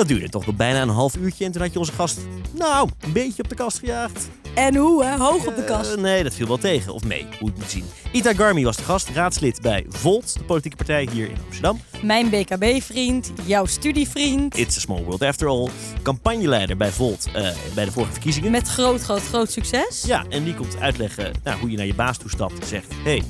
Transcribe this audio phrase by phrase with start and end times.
[0.00, 2.18] Dat duurde toch nog bijna een half uurtje en toen had je onze gast,
[2.54, 4.28] nou, een beetje op de kast gejaagd.
[4.54, 5.16] En hoe, hè?
[5.16, 5.96] Hoog op de Eh, kast.
[5.96, 6.92] nee, dat viel wel tegen.
[6.94, 7.84] Of mee, hoe het moet zien.
[8.12, 11.80] Ita Garmi was de gast, raadslid bij Volt, de politieke partij hier in Amsterdam.
[12.02, 14.56] Mijn BKB-vriend, jouw studievriend.
[14.56, 15.68] It's a small world after all.
[16.02, 18.50] Campagneleider bij Volt eh, bij de vorige verkiezingen.
[18.50, 20.02] Met groot, groot, groot succes.
[20.06, 22.86] Ja, en die komt uitleggen nou, hoe je naar je baas toe stapt en zegt...
[23.04, 23.22] Hé, hey,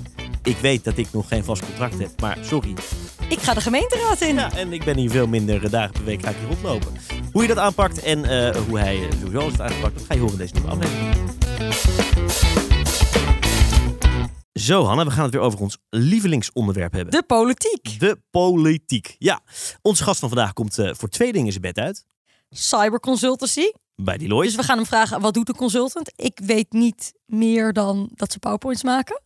[0.43, 2.75] ik weet dat ik nog geen vast contract heb, maar sorry.
[3.29, 4.35] Ik ga de gemeenteraad in.
[4.35, 6.97] Ja, en ik ben hier veel minder eh, dagen per week ga ik hier rondlopen.
[7.33, 10.15] Hoe je dat aanpakt en eh, hoe hij eh, sowieso alles heeft aangepakt, dat ga
[10.15, 11.29] je horen in deze nieuwe aflevering.
[14.53, 17.13] Zo, Hanna, we gaan het weer over ons lievelingsonderwerp hebben.
[17.13, 18.01] De politiek.
[18.01, 19.17] De politiek.
[19.19, 19.41] Ja,
[19.83, 22.05] onze gast van vandaag komt voor twee dingen zijn bed uit.
[22.51, 23.71] Cyberconsultancy.
[23.95, 24.47] Bij Deloitte.
[24.47, 26.13] Dus we gaan hem vragen, wat doet een consultant?
[26.17, 29.23] Ik weet niet meer dan dat ze powerpoints maken.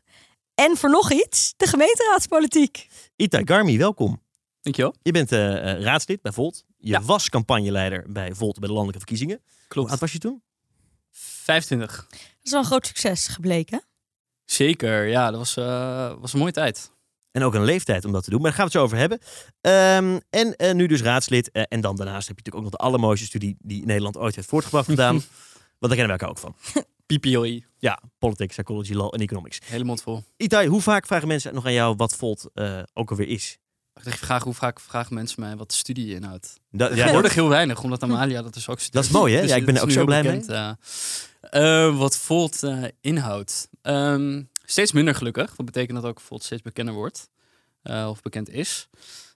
[0.54, 2.86] En voor nog iets, de gemeenteraadspolitiek.
[3.16, 4.22] Ita Garmi, welkom.
[4.60, 4.94] Dankjewel.
[5.02, 6.64] Je bent eh, eh, raadslid bij Volt.
[6.78, 7.02] Je Ja.
[7.02, 9.42] was campagneleider bij Volt bij de landelijke verkiezingen.
[9.68, 9.90] Klopt.
[9.90, 10.42] oud was je toen?
[11.10, 12.06] 25.
[12.10, 13.82] Dat is wel een groot succes gebleken.
[14.44, 16.92] Zeker, ja, dat was, eh, was een mooie tijd.
[17.30, 18.40] En ook een leeftijd om dat te doen.
[18.40, 19.18] Maar daar gaan we het zo over hebben.
[19.60, 20.20] Ehm,
[20.56, 21.50] en nu dus raadslid.
[21.50, 24.48] En dan daarnaast heb je natuurlijk ook nog de allermooiste studie die Nederland ooit heeft
[24.48, 25.14] voortgebracht gedaan.
[25.78, 26.84] Want daar kennen we elkaar ook van.
[27.06, 29.58] PPLE, Ja, politics, psychology, law en economics.
[29.64, 30.24] hele mond vol.
[30.36, 33.58] Itai, hoe vaak vragen mensen nog aan jou wat Volt eh, ook alweer is?
[33.94, 36.54] Ik dacht, vraag, hoe vaak vragen mensen mij wat de studie inhoudt?
[36.70, 38.92] Dat, ja, Tegenwoordig dat, heel weinig, omdat Amalia dat dus ook studeert.
[38.94, 39.40] dat is mooi, hè?
[39.40, 40.40] Dus ja, ik ben er ook zo blij mee.
[40.40, 40.78] bekend.
[41.40, 43.68] Eh, wat Volt eh, inhoudt.
[43.82, 45.56] Ehm, steeds minder gelukkig.
[45.56, 47.28] Wat betekent dat ook Volt steeds bekender wordt.
[47.82, 48.88] Eh, of bekend is.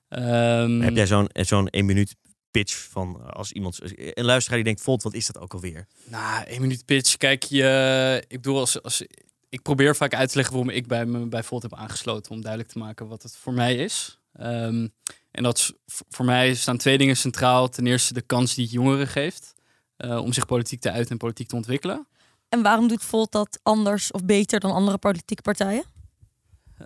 [0.08, 2.14] Ehm, Heb jij zo'n zo'n één minuut
[2.50, 3.78] pitch van eh, als iemand...
[3.96, 5.86] Een luisteraar die denkt, Volt, wat is dat ook alweer?
[6.04, 7.16] Nou, één minuut pitch.
[7.16, 9.02] Kijk, je, ik bedoel, als, als,
[9.48, 12.32] ik probeer vaak uit te leggen waarom ik bij me bij Volt heb aangesloten.
[12.32, 14.18] Om duidelijk te maken wat het voor mij is.
[14.32, 14.88] Ehm,
[15.30, 15.72] en dat is,
[16.08, 17.68] voor mij staan twee dingen centraal.
[17.68, 19.54] Ten eerste de kans die het jongeren geeft.
[19.96, 22.06] eh, om zich politiek te uiten en politiek te ontwikkelen.
[22.48, 25.84] En waarom doet Volt dat anders of beter dan andere politieke partijen?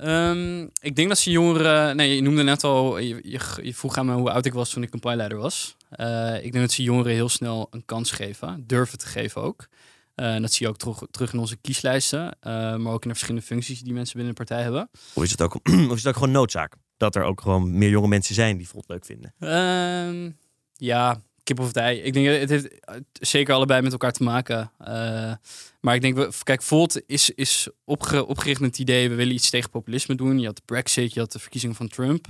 [0.01, 1.97] Ehm, ik denk dat ze jongeren.
[1.97, 2.99] Nee, je noemde net al.
[2.99, 5.77] Je, je, je vroeg aan me hoe oud ik was toen ik campagneleider was.
[5.91, 8.65] Eh, ik denk dat ze jongeren heel snel een kans geven.
[8.67, 9.69] Durven te geven ook.
[10.15, 12.37] Eh, en dat zie je ook terug, terug in onze kieslijsten.
[12.41, 14.91] eh, maar ook in de verschillende functies die mensen binnen de partij hebben.
[15.15, 15.55] Of is het ook,
[15.91, 16.75] of is het ook gewoon noodzaak?
[16.97, 19.35] Dat er ook gewoon meer jonge mensen zijn die Volt leuk vinden.
[19.39, 20.31] Ehm,
[20.73, 21.99] ja, kip of ei.
[21.99, 24.73] Ik denk, het heeft eh, zeker allebei met elkaar te maken.
[24.79, 25.33] Eh,
[25.81, 29.09] maar ik denk, kijk, Volt is, is opge- opgericht met het idee...
[29.09, 30.39] we willen iets tegen populisme doen.
[30.39, 32.27] Je had de Brexit, je had de verkiezingen van Trump.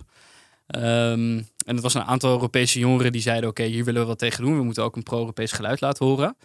[0.66, 3.48] Ehm, en het was een aantal Europese jongeren die zeiden...
[3.48, 4.56] oké, hier willen we wat tegen doen.
[4.56, 6.36] We moeten ook een pro-Europees geluid laten horen.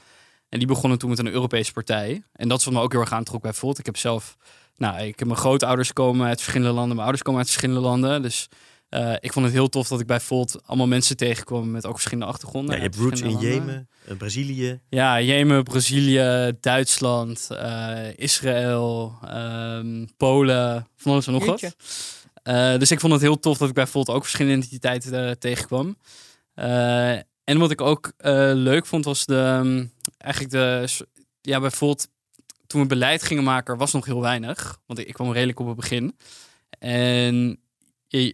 [0.50, 2.24] En die begonnen toen met een Europese partij.
[2.34, 3.80] En dat is wat me ook heel erg aantrok bij Volt.
[3.80, 4.38] Ik heb zelf...
[4.76, 6.90] Nou, ik heb mijn grootouders komen uit verschillende landen.
[6.90, 8.22] Mijn ouders komen uit verschillende landen.
[8.22, 8.48] Dus
[8.90, 11.94] eh, ik vond het heel tof dat ik bij Volt allemaal mensen tegenkwam met ook
[11.94, 12.72] verschillende achtergronden.
[12.72, 13.38] Ja, je hebt roots in.
[13.38, 14.80] Jemen, eh, Brazilië.
[14.90, 21.76] Ja, Jemen, Brazilië, Duitsland, eh, Israël, ehm, Polen, van alles en nog wat.
[22.48, 25.98] Eh, dus ik vond het heel tof dat ik bij Volt ook verschillende identiteiten tegenkwam.
[26.54, 29.86] Eh, en wat ik ook eh, leuk vond was de, ehm,
[30.18, 30.88] eigenlijk de,
[31.42, 32.08] ja, bij Volt,
[32.68, 34.80] toen we beleid gingen maken, er was nog heel weinig.
[34.86, 36.18] Want ik, ik kwam redelijk op het begin.
[36.80, 37.60] En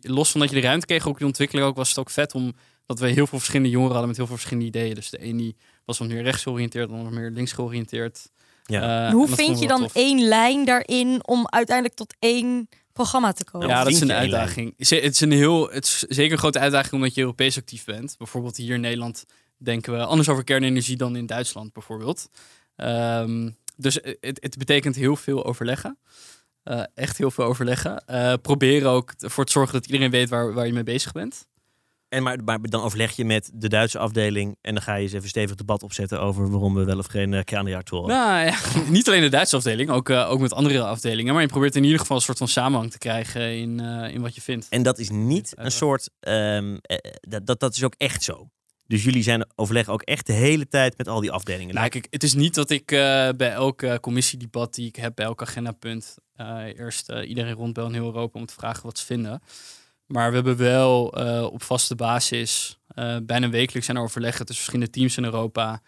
[0.01, 2.33] los van dat je de ruimte kreeg, ook die ontwikkeling ook, was het ook vet
[2.33, 2.53] om
[2.85, 4.95] dat we heel veel verschillende jongeren hadden met heel veel verschillende ideeën.
[4.95, 8.29] Dus de een die was wat meer rechts georiënteerd, de ander meer links georiënteerd.
[8.65, 8.81] Ja.
[8.81, 9.95] Eh, En hoe vind je dan tof.
[9.95, 13.67] één lijn daarin om uiteindelijk tot één programma te komen?
[13.67, 14.73] Ja, Ja, hoe dat is een uitdaging.
[14.77, 18.15] Het is een heel, het is zeker een grote uitdaging omdat je Europees actief bent.
[18.17, 19.25] Bijvoorbeeld hier in Nederland
[19.57, 22.29] denken we anders over kernenergie dan in Duitsland bijvoorbeeld.
[22.75, 25.97] Ehm, dus het, het betekent heel veel overleggen.
[26.63, 28.05] Eh, echt heel veel overleggen.
[28.05, 31.47] Eh, proberen ook ervoor te zorgen dat iedereen weet waar, waar je mee bezig bent.
[32.13, 35.13] En maar, maar dan overleg je met de Duitse afdeling en dan ga je eens
[35.13, 38.07] even stevig debat opzetten over waarom we wel of geen uh, kraanreactoren.
[38.07, 38.55] Nou ja,
[38.89, 41.33] niet alleen de Duitse afdeling, ook, eh, ook met andere afdelingen.
[41.33, 44.21] Maar je probeert in ieder geval een soort van samenhang te krijgen in, eh, in
[44.21, 44.67] wat je vindt.
[44.69, 48.49] En dat is niet een soort, ehm, eh, dat, dat, dat is ook echt zo.
[48.87, 51.75] Dus jullie zijn overleg ook echt de hele tijd met al die afdelingen.
[51.75, 55.25] Nou, kijk, het is niet dat ik eh, bij elk commissiedebat die ik heb, bij
[55.25, 59.05] elk agendapunt, eh, eerst eh, iedereen rondbel in heel Europa om te vragen wat ze
[59.05, 59.41] vinden.
[60.05, 61.05] Maar we hebben wel
[61.51, 62.79] op vaste basis,
[63.23, 65.81] bijna wekelijks zijn er overleggen tussen verschillende teams in Europa,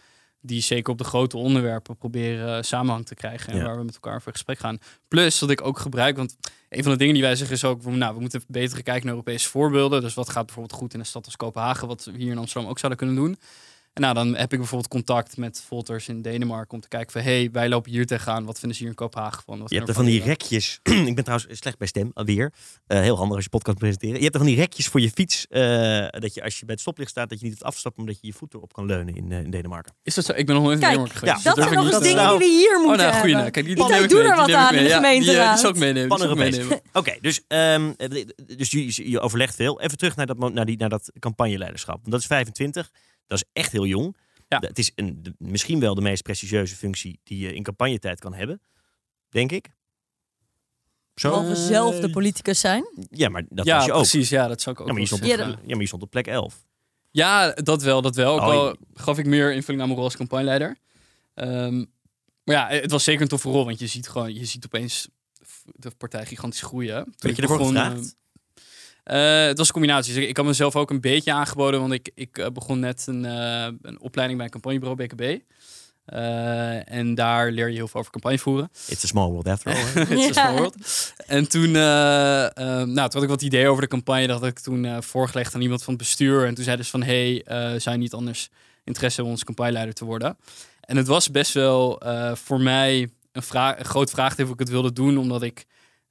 [0.46, 3.66] die zeker op de grote onderwerpen proberen samenhang te krijgen en Ja.
[3.66, 4.78] waar we met elkaar over in gesprek gaan.
[5.08, 6.36] Plus dat ik ook gebruik, want
[6.70, 9.12] een van de dingen die wij zeggen is ook, nou, we moeten beter kijken naar
[9.16, 10.02] Europese voorbeelden.
[10.02, 12.70] Dus wat gaat bijvoorbeeld goed in een stad als Kopenhagen, wat we hier in Amsterdam
[12.70, 13.38] ook zouden kunnen doen.
[13.96, 17.22] En nou, dan heb ik bijvoorbeeld contact met Volters in Denemarken om te kijken van,
[17.22, 18.46] hey, wij lopen hier tegenaan.
[18.46, 19.60] Wat vinden ze hier in Kopenhagen van?
[19.60, 20.80] Wat Je hebt er van die rekjes.
[21.10, 22.54] ik ben trouwens slecht bij stem, alweer.
[22.88, 24.16] Eh, heel handig als je podcast presenteren.
[24.16, 25.48] Je hebt er van die rekjes voor je fiets.
[25.50, 25.62] eh,
[26.10, 28.28] dat je als je bij het stoplicht staat, dat je niet het afstappen, omdat je
[28.28, 29.94] je voet erop kan leunen in, eh, in Denemarken.
[30.04, 30.32] Is dat zo?
[30.34, 31.38] Ik ben nog nooit in Denemarken geweest.
[31.38, 33.36] ja, Dat durf zijn nog eens dat dingen die we hier Oh, moeten nou, goeie.
[33.36, 33.40] hebben.
[33.40, 35.00] Nou, kijk, die, Ik die doe er wat aan in de Ja,
[35.52, 36.10] die, zal ik meenemen.
[36.10, 36.58] die zal ik Pan-Europees.
[36.58, 36.82] meenemen.
[36.94, 38.26] Oké, dus, ehm, eh,
[38.58, 39.82] dus je, je overlegt veel.
[39.82, 41.96] Even terug naar dat, naar die, naar dat campagneleiderschap.
[41.96, 42.92] Want dat is 25.
[43.28, 44.18] Dat is echt heel jong.
[44.48, 44.60] Ja.
[44.60, 48.34] Het is een, de- misschien wel de meest prestigieuze functie die je in campagnetijd kan
[48.34, 48.62] hebben.
[49.30, 49.70] Denk ik.
[51.16, 51.30] Zo?
[51.30, 52.86] Behalve zelf de politicus zijn.
[53.10, 53.98] Ja, maar dat ja, was je ook.
[54.02, 54.30] precies.
[54.30, 55.60] Ja, dat zou ik ook Ja, maar je stond op, Ja, zeggen.
[55.62, 56.66] ja, maar je stond op plek 11.
[57.12, 58.34] Ja, dat wel, dat wel.
[58.34, 60.78] Ook Oh, al je- gaf ik meer invulling aan mijn rol als campagneleider.
[61.34, 61.78] Ehm,
[62.44, 65.08] maar ja, het was zeker een toffe rol, want je ziet gewoon, je ziet opeens
[65.66, 67.04] de partij gigantisch groeien.
[67.16, 68.16] Toen ik je ervoor begon, gevraagd?
[69.06, 70.14] Eh, het was een combinatie.
[70.14, 73.08] Dus ik, ik had mezelf ook een beetje aangeboden, want ik, ik eh, begon net
[73.08, 75.42] een, eh, een opleiding bij een campagnebureau BKB.
[76.06, 78.70] Eh, en daar leer je heel veel over campagne voeren.
[78.88, 80.02] It's a small world after all.
[80.18, 80.76] It's a small world.
[81.26, 84.28] En toen, nou, toen had ik wat ideeën over de campagne.
[84.28, 86.46] Dat had ik toen eh, voorgelegd aan iemand van het bestuur.
[86.46, 88.50] En toen zeiden ze van, hey, eh zou je niet anders
[88.84, 90.38] interesse hebben om ons campagneleider te worden?
[90.82, 94.60] En het was best wel eh, voor mij een, vraag, een groot vraagteken of ik
[94.60, 95.18] het wilde doen.
[95.18, 95.66] Omdat ik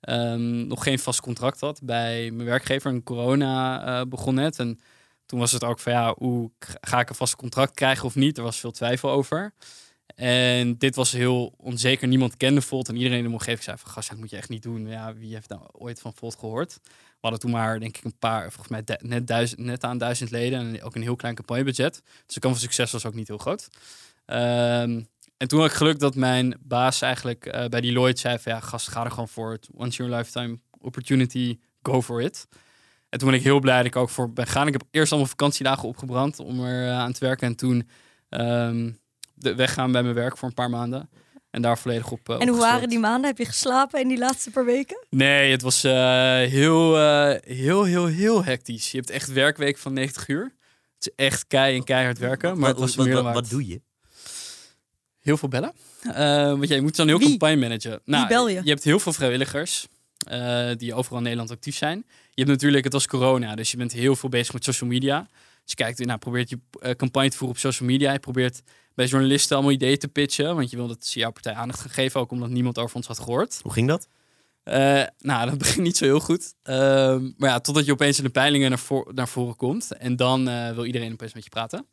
[0.04, 2.90] ehm, nog geen vast contract had bij mijn werkgever.
[2.90, 4.58] En corona eh, begon net.
[4.58, 4.80] En
[5.26, 8.36] toen was het ook van, ja, hoe ga ik een vast contract krijgen of niet?
[8.36, 9.52] Er was veel twijfel over.
[10.14, 12.08] En dit was heel onzeker.
[12.08, 12.88] Niemand kende Volt.
[12.88, 13.90] En iedereen in de omgeving zei van...
[13.90, 14.86] Gast, dat moet je echt niet doen.
[14.86, 16.78] Ja, wie heeft nou ooit van Volt gehoord?
[16.84, 18.52] We hadden toen maar, denk ik, een paar...
[18.52, 20.58] Volgens mij net, duizend, net aan duizend leden.
[20.58, 22.02] En ook een heel klein campagnebudget.
[22.26, 23.68] Dus de kans van succes was ook niet heel groot.
[24.24, 25.02] Ehm,
[25.36, 28.52] en toen had ik geluk dat mijn baas eigenlijk eh, bij Deloitte zei van...
[28.52, 29.52] Ja, gast, ga er gewoon voor.
[29.52, 31.58] Het once in your lifetime opportunity.
[31.82, 32.46] Go for it.
[33.08, 34.66] En toen ben ik heel blij dat ik ook voor ben gaan.
[34.66, 37.46] Ik heb eerst allemaal vakantiedagen opgebrand om er eh, aan te werken.
[37.46, 37.88] En toen
[38.28, 38.90] ehm,
[39.34, 41.08] de weggaan bij mijn werk voor een paar maanden.
[41.50, 42.28] En daar volledig op.
[42.28, 43.26] eh, En hoe waren die maanden?
[43.26, 45.06] Heb je geslapen in die laatste paar weken?
[45.10, 45.92] Nee, het was eh,
[46.36, 48.90] heel, eh, heel, heel, heel hectisch.
[48.90, 50.42] Je hebt echt werkweek van 90 uur.
[50.98, 52.58] Het is echt kei en keihard werken.
[52.58, 53.54] Maar het was wat, meer wat, dan wat waard.
[53.54, 53.82] doe je?
[55.24, 55.72] Heel veel bellen.
[56.02, 56.14] Eh,
[56.48, 57.28] want jij moet dan heel Wie?
[57.28, 58.00] campagne managen.
[58.04, 58.60] Nou, bel je?
[58.64, 59.86] Je hebt heel veel vrijwilligers
[60.28, 62.04] eh, die overal in Nederland actief zijn.
[62.06, 65.20] Je hebt natuurlijk, het was corona, dus je bent heel veel bezig met social media.
[65.62, 68.12] Dus je kijkt, nou, probeert je eh, campagne te voeren op social media.
[68.12, 68.62] Je probeert
[68.94, 70.56] bij journalisten allemaal ideeën te pitchen.
[70.56, 73.06] Want je wil dat ze jouw partij aandacht gaan geven, ook omdat niemand over ons
[73.06, 73.58] had gehoord.
[73.62, 74.08] Hoe ging dat?
[74.62, 76.54] Eh, nou, dat begint niet zo heel goed.
[76.62, 79.92] Ehm, maar ja, totdat je opeens in de peilingen naar, voor- naar voren komt.
[79.92, 81.86] En dan eh, wil iedereen opeens met je praten.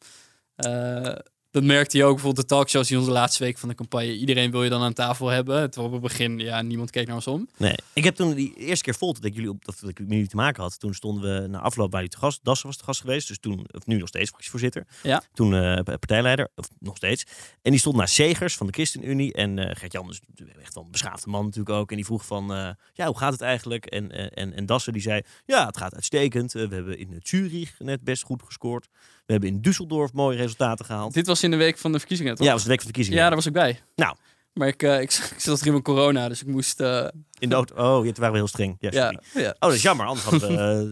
[1.52, 4.18] Dat merkte je ook bijvoorbeeld de talkshows in onze laatste week van de campagne.
[4.18, 5.72] Iedereen wil je dan aan tafel hebben.
[5.72, 7.50] Terwijl op het begin, ja, niemand keek naar ons om.
[7.58, 7.76] Nee.
[7.94, 10.28] Ik heb toen die eerste keer vol dat ik jullie op dat ik met jullie
[10.28, 10.80] te maken had.
[10.80, 12.40] Toen stonden we na afloop bij jullie te gast.
[12.44, 13.28] Dassen was de gast geweest.
[13.28, 14.88] Dus toen, of nu nog steeds fractievoorzitter.
[15.04, 15.24] Ja.
[15.34, 17.24] Toen eh, partijleider, of nog steeds.
[17.62, 19.34] En die stond naar Segers van de ChristenUnie.
[19.34, 20.22] En eh Gert-Jan is
[20.62, 21.90] echt wel een beschaafde man natuurlijk ook.
[21.90, 23.86] En die vroeg van, eh, ja, hoe gaat het eigenlijk?
[23.86, 26.52] En, en, en Dassen die zei, ja, het gaat uitstekend.
[26.52, 28.88] We hebben in Zurich net best goed gescoord.
[29.32, 31.14] We hebben in Düsseldorf mooie resultaten gehaald.
[31.14, 32.46] Dit was in de week van de verkiezingen, toch?
[32.46, 33.20] Ja, was de week van de verkiezingen.
[33.20, 33.82] Ja, daar was ik bij.
[33.96, 34.16] Nou.
[34.54, 36.80] Maar ik, eh, ik, ik zat erin met corona, dus ik moest...
[36.80, 37.08] eh,
[37.40, 37.76] In de auto.
[37.76, 38.76] Oh, ja, toen waren we heel streng.
[38.80, 39.50] Ja, ja, ja.
[39.50, 40.06] Oh, dat is jammer.
[40.06, 40.50] Anders hadden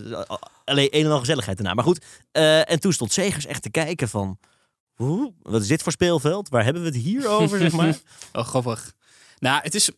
[0.09, 1.73] we eh, alleen een en al gezelligheid daarna.
[1.73, 2.05] Maar goed.
[2.31, 4.37] en toen stond Segers echt te kijken van...
[4.93, 5.33] Hoe?
[5.41, 6.49] Wat is dit voor speelveld?
[6.49, 7.97] Waar hebben we het hier over, zeg maar?
[8.33, 8.93] Oh, grappig.
[9.39, 9.89] Nou, het is...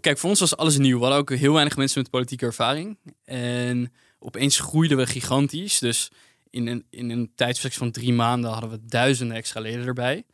[0.00, 0.96] Kijk, voor ons was alles nieuw.
[0.96, 2.98] We hadden ook heel weinig mensen met politieke ervaring.
[3.24, 5.78] En opeens groeiden we gigantisch.
[5.78, 6.10] Dus
[6.54, 10.24] in een, in een van drie maanden hadden we duizenden extra leden erbij.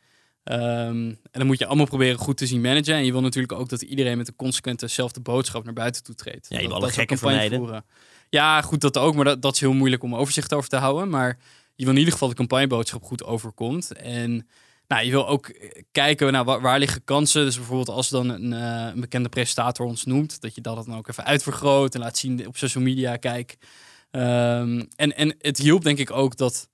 [0.43, 2.93] Ehm, en dan moet je allemaal proberen goed te zien managen.
[2.93, 6.15] En je wil natuurlijk ook dat iedereen met een consequente zelfde boodschap naar buiten toe
[6.15, 6.45] treedt.
[6.49, 7.57] Ja, je wil alle gekken vermijden.
[7.57, 7.85] voeren.
[8.29, 9.15] Ja, goed, dat ook.
[9.15, 11.09] Maar dat, dat is heel moeilijk om overzicht over te houden.
[11.09, 11.37] Maar
[11.75, 13.91] je wil in ieder geval de campagneboodschap goed overkomt.
[13.91, 14.47] En
[14.87, 17.45] nou, je wil ook eh, kijken waar, waar liggen kansen.
[17.45, 20.97] Dus bijvoorbeeld als dan een, eh, een bekende presentator ons noemt, dat je dat dan
[20.97, 23.17] ook even uitvergroot en laat zien op social media.
[23.17, 23.57] Kijk.
[24.11, 26.69] Ehm, en, en het hielp denk ik ook dat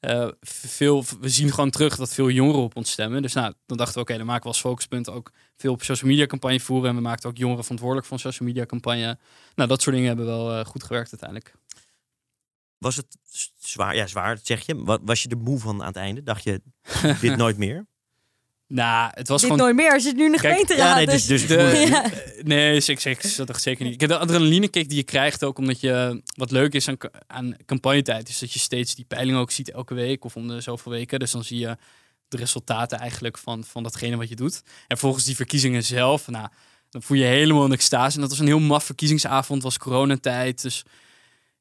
[0.00, 3.22] eh, veel, we zien gewoon terug dat veel jongeren op ons stemmen.
[3.22, 6.10] Dus nou, dan dachten we, oké, dan maken we als focuspunt ook veel op social
[6.10, 6.90] media campagne voeren.
[6.90, 9.18] En we maakten ook jongeren verantwoordelijk voor een social media campagne.
[9.54, 11.54] Nou, dat soort dingen hebben wel eh, goed gewerkt uiteindelijk.
[12.78, 13.16] Was het
[13.58, 13.96] zwaar?
[13.96, 14.84] Ja, zwaar, zeg je.
[14.84, 16.22] Wa- Was je er moe van aan het einde?
[16.22, 16.62] Dacht je,
[17.20, 17.86] dit nooit meer?
[18.66, 19.92] Nou, het was Dit gewoon nooit meer.
[19.92, 20.88] Er zit nu in de Kijk, gemeenteraad.
[20.88, 22.10] ja, nee, dus- dus, dus- De- Ja.
[22.42, 23.94] Nee, ik zeg dat zeker niet.
[23.94, 26.96] Ik heb de adrenaline kick die je krijgt ook omdat je wat leuk is aan,
[27.26, 30.60] aan campagnetijd is dat je steeds die peiling ook ziet elke week of om de
[30.60, 31.18] zoveel weken.
[31.18, 31.76] Dus dan zie je
[32.28, 34.62] de resultaten eigenlijk van, van datgene wat je doet.
[34.86, 36.48] En volgens die verkiezingen zelf, nou,
[36.90, 38.14] dan voel je helemaal een extase.
[38.14, 40.62] En dat was een heel maf verkiezingsavond, was coronatijd.
[40.62, 40.82] Dus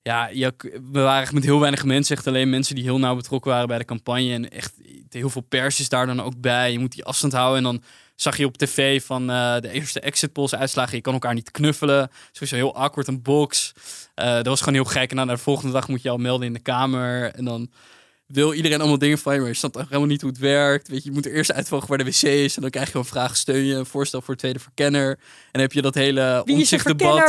[0.02, 0.54] ja, je,
[0.92, 2.16] we waren echt met heel weinig mensen.
[2.16, 4.34] Echt alleen mensen die heel nauw betrokken waren bij de campagne.
[4.34, 4.74] En echt
[5.14, 6.72] heel veel pers is daar dan ook bij.
[6.72, 7.58] Je moet die afstand houden.
[7.58, 7.84] En dan
[8.16, 10.96] zag je op tv van eh, de eerste exit polls uitslagen.
[10.96, 12.10] Je kan elkaar niet knuffelen.
[12.32, 13.74] Sowieso heel awkward een box.
[14.16, 15.10] Eh, dat was gewoon heel gek.
[15.10, 17.32] En dan de volgende dag moet je al melden in de kamer.
[17.34, 17.70] En dan
[18.34, 20.88] wil iedereen allemaal dingen van je, maar je snapt helemaal niet hoe het werkt.
[20.88, 22.56] Weet je, je moet er eerst uitvoggen waar de wc is.
[22.56, 25.10] En dan krijg je een vraag, steun je een voorstel voor tweede verkenner.
[25.10, 25.18] En
[25.52, 26.42] dan heb je dat hele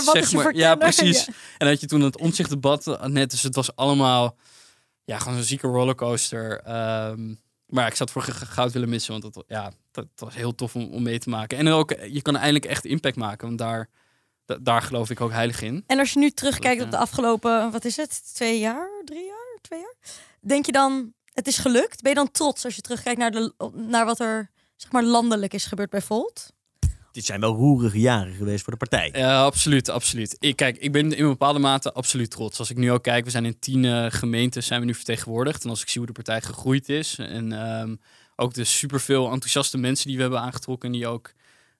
[0.04, 0.54] Wat zeg maar.
[0.54, 1.24] Ja, precies.
[1.24, 1.32] Ja.
[1.58, 4.36] En had je toen het omzichtdebat eh, net, dus het was allemaal,
[5.04, 6.60] ja, gewoon een zieke rollercoaster.
[6.60, 7.34] Ehm,
[7.74, 10.74] maar ik zat voor goud willen missen, want dat, ja, dat, dat was heel tof
[10.74, 11.58] om, om mee te maken.
[11.58, 13.88] En ook, je kan eindelijk echt impact maken, want daar,
[14.44, 15.84] da- daar geloof ik ook heilig in.
[15.86, 19.58] En als je nu terugkijkt op de afgelopen, wat is het, twee jaar, drie jaar,
[19.60, 19.94] twee jaar?
[20.40, 22.02] Denk je dan, het is gelukt?
[22.02, 25.54] Ben je dan trots als je terugkijkt naar, de, naar wat er zeg maar landelijk
[25.54, 26.52] is gebeurd bij Volt?
[27.14, 29.10] Dit zijn wel roerige jaren geweest voor de partij.
[29.12, 30.36] Ja, absoluut, absoluut.
[30.40, 32.58] Ik, kijk, ik ben in bepaalde mate absoluut trots.
[32.58, 35.64] Als ik nu ook kijk, we zijn in tien eh, gemeenten zijn we nu vertegenwoordigd.
[35.64, 37.94] En als ik zie hoe de partij gegroeid is en ehm,
[38.36, 41.32] ook de superveel enthousiaste mensen die we hebben aangetrokken, die ook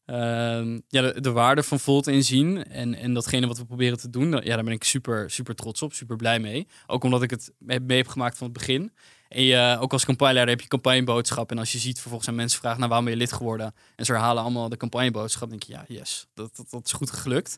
[0.07, 4.11] ehm, ja, de, de waarde van Volt inzien en, en datgene wat we proberen te
[4.11, 6.67] doen, ja, daar ben ik super, super trots op, super blij mee.
[6.87, 8.93] Ook omdat ik het mee heb gemaakt van het begin.
[9.35, 11.51] En je, ook als campagneleider heb je campagneboodschap.
[11.51, 13.75] En als je ziet vervolgens aan mensen vragen, nou waarom ben je lid geworden?
[13.97, 15.49] En ze herhalen allemaal de campagneboodschap.
[15.51, 17.57] Dan denk je, ja, yes, dat, dat, dat is goed gelukt.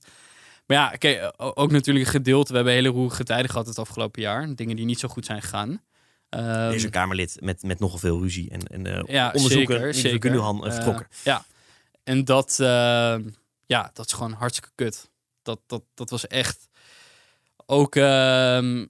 [0.67, 2.49] Maar ja, kijk, o- ook natuurlijk een gedeelte.
[2.51, 4.55] We hebben hele roerige tijden gehad het afgelopen jaar.
[4.55, 5.83] Dingen die niet zo goed zijn gegaan.
[6.29, 9.95] Ehm, Deze Kamerlid met, met nogal veel ruzie en, en eh, ja, onderzoeken.
[9.95, 10.31] zeker.
[10.31, 11.07] Gundogan uh, Eh, vertrokken.
[11.25, 11.45] ja,
[12.05, 13.23] en dat, ehm,
[13.67, 15.11] ja, dat is gewoon hartstikke kut.
[15.43, 16.69] Dat, dat, dat was echt
[17.67, 18.87] ook, ehm,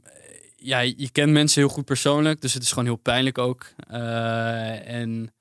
[0.67, 3.67] ja, je kent mensen heel goed persoonlijk, dus het is gewoon heel pijnlijk ook.
[3.89, 5.33] Eh, en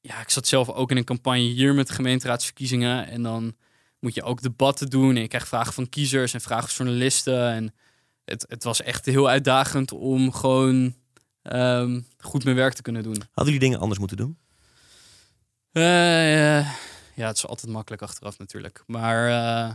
[0.00, 3.56] ja, ik zat zelf ook in een campagne hier met de gemeenteraadsverkiezingen en dan
[4.00, 7.50] moet je ook debatten doen en je krijgt vragen van kiezers en vragen van journalisten
[7.50, 7.74] en
[8.24, 10.94] het, het was echt heel uitdagend om gewoon
[11.42, 13.16] ehm, goed mijn werk te kunnen doen.
[13.32, 14.38] Hadden jullie dingen anders moeten doen?
[15.72, 16.60] Eh,
[17.14, 18.82] ja, het is altijd makkelijk achteraf natuurlijk.
[18.86, 19.74] Maar eh,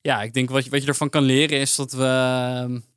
[0.00, 2.94] ja, ik denk wat je, wat je ervan kan leren is dat we...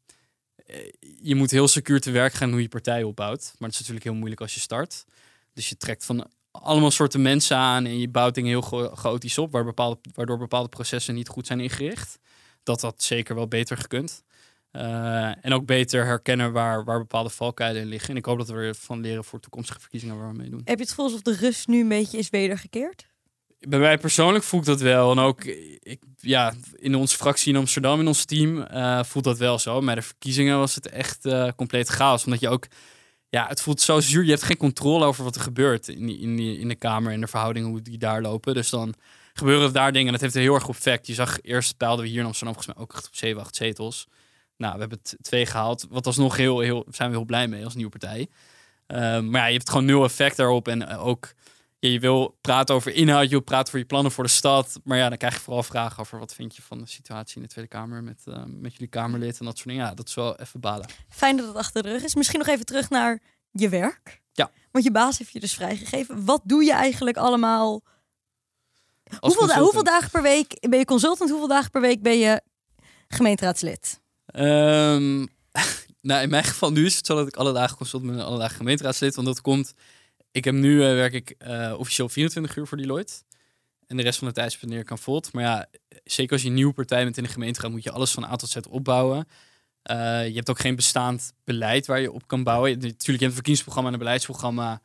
[0.69, 3.41] eh, je moet heel secuur te werk gaan hoe je partij opbouwt.
[3.57, 5.05] Maar het is natuurlijk heel moeilijk als je start.
[5.53, 9.37] Dus je trekt van allemaal soorten mensen aan en je bouwt dingen heel cha- chaotisch
[9.37, 12.19] op, waar bepaalde, waardoor bepaalde processen niet goed zijn ingericht.
[12.63, 14.23] Dat had zeker wel beter gekund.
[14.71, 18.09] Eh, en ook beter herkennen waar, waar bepaalde valkuilen in liggen.
[18.09, 20.61] En ik hoop dat we ervan leren voor toekomstige verkiezingen waar we mee doen.
[20.63, 23.07] Heb je het gevoel alsof de rust nu een beetje is wedergekeerd?
[23.67, 25.11] Bij mij persoonlijk voel ik dat wel.
[25.11, 25.43] En ook
[25.79, 29.81] ik, ja, in onze fractie in Amsterdam, in ons team, eh, voelt dat wel zo.
[29.81, 32.25] Maar de verkiezingen was het echt eh, compleet chaos.
[32.25, 32.67] Omdat je ook,
[33.29, 34.23] ja, het voelt zo zuur.
[34.23, 37.11] Je hebt geen controle over wat er gebeurt in, die, in, die, in de Kamer
[37.11, 38.53] en de verhoudingen, hoe die daar lopen.
[38.53, 38.93] Dus dan
[39.33, 40.07] gebeuren daar dingen.
[40.07, 41.07] En dat heeft een heel erg effect.
[41.07, 44.07] Je zag eerst peilden we hier in Amsterdam volgens ook echt op 7, 8 zetels.
[44.57, 45.85] Nou, we hebben twee gehaald.
[45.89, 48.27] Wat alsnog heel, heel, zijn we heel blij mee als nieuwe partij.
[48.87, 50.67] Ehm, maar ja, je hebt gewoon nul effect daarop.
[50.67, 51.33] En eh, ook
[51.79, 54.79] ja, je wil praten over inhoud, je wil praten over je plannen voor de stad.
[54.83, 57.41] Maar ja, dan krijg je vooral vragen over wat vind je van de situatie in
[57.41, 59.85] de Tweede Kamer met, eh, met jullie Kamerlid en dat soort dingen.
[59.85, 60.89] Ja, dat is wel even balen.
[61.09, 62.15] Fijn dat het achter de rug is.
[62.15, 63.19] Misschien nog even terug naar
[63.51, 64.21] je werk.
[64.31, 64.51] Ja.
[64.71, 66.25] Want je baas heeft je dus vrijgegeven.
[66.25, 67.71] Wat doe je eigenlijk allemaal?
[69.09, 69.59] Hoeveel, da- consultant.
[69.63, 71.29] hoeveel dagen per week ben je consultant?
[71.29, 72.41] Hoeveel dagen per week ben je
[73.07, 73.99] gemeenteraadslid?
[74.25, 75.25] Ehm,
[76.09, 78.25] nou, in mijn geval nu is het zo dat ik alle dagen consult ben en
[78.25, 79.15] alle dagen gemeenteraadslid.
[79.15, 79.73] Want dat komt,
[80.31, 83.13] ik heb nu eh, werk ik eh, officieel 24 uur voor Deloitte.
[83.87, 85.21] En de rest van de tijd spendeer ik aan.
[85.31, 85.67] Maar ja,
[86.03, 88.35] zeker als je een nieuwe partij bent in de gemeente, moet je alles van A
[88.35, 89.27] tot Z opbouwen.
[89.81, 92.71] Eh, je hebt ook geen bestaand beleid waar je op kan bouwen.
[92.71, 94.81] Natuurlijk, je hebt een verkiezingsprogramma en een beleidsprogramma.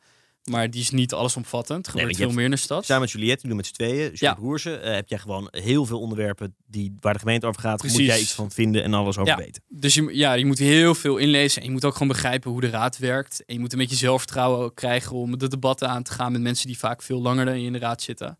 [0.51, 1.87] Maar die is niet allesomvattend.
[1.87, 2.85] Er Nee, gebeurt veel meer in de stad.
[2.85, 4.33] Samen met Juliette, jullie doen met z'n tweeën, Juliette Ja.
[4.33, 7.83] Broersen, eh, heb jij gewoon heel veel onderwerpen die, waar de gemeente over gaat.
[7.83, 8.07] Moet Precies.
[8.07, 9.37] jij iets van vinden en alles over Ja.
[9.37, 9.63] weten.
[9.67, 11.61] Dus je, ja, je moet heel veel inlezen.
[11.61, 13.45] En je moet ook gewoon begrijpen hoe de raad werkt.
[13.45, 16.67] En je moet een beetje zelfvertrouwen krijgen om de debatten aan te gaan met mensen
[16.67, 18.37] die vaak veel langer dan je in de raad zitten.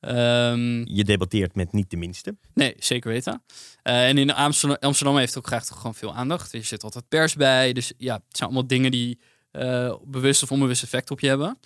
[0.00, 2.36] Ehm, Je debatteert met niet de minste.
[2.54, 3.42] nee, zeker weten.
[3.82, 6.52] Eh, en in Amsterdam, Amsterdam heeft ook graag toch gewoon veel aandacht.
[6.52, 7.72] Er zit altijd pers bij.
[7.72, 9.18] Dus ja, het zijn allemaal dingen die
[9.50, 11.58] eh, bewust of onbewust effect op je hebben.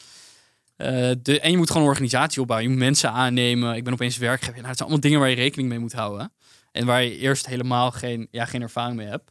[0.76, 2.68] Eh, de, en je moet gewoon een organisatie opbouwen.
[2.68, 3.74] Je moet mensen aannemen.
[3.76, 4.54] Ik ben opeens werkgever.
[4.54, 6.32] Nou, het zijn allemaal dingen waar je rekening mee moet houden.
[6.72, 9.30] En waar je eerst helemaal geen, ja, geen ervaring mee hebt.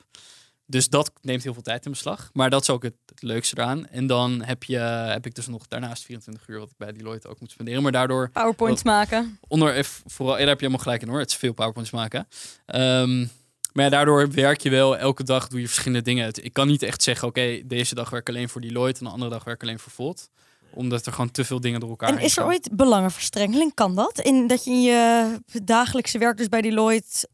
[0.66, 2.30] Dus dat neemt heel veel tijd in beslag.
[2.34, 3.88] Maar dat is ook het, het leukste eraan.
[3.88, 7.28] En dan heb, je, heb ik dus nog daarnaast 24 uur wat ik bij Deloitte
[7.28, 7.84] ook moet spenderen.
[7.84, 9.40] Maar daardoor PowerPoints maken.
[9.48, 11.20] onder, eh, vooral, ja, daar heb je helemaal gelijk in hoor.
[11.20, 12.28] Het is veel PowerPoints maken.
[12.66, 13.26] Ehm,
[13.74, 14.98] maar ja, daardoor werk je wel.
[14.98, 16.32] Elke dag doe je verschillende dingen.
[16.44, 19.12] Ik kan niet echt zeggen, oké, deze dag werk ik alleen voor Deloitte en de
[19.12, 20.30] andere dag werk ik alleen voor Volt.
[20.74, 23.74] Omdat er gewoon te veel dingen door elkaar En is er ooit belangenverstrengeling?
[23.74, 24.20] Kan dat?
[24.20, 27.28] In dat je in je dagelijkse werk dus bij Deloitte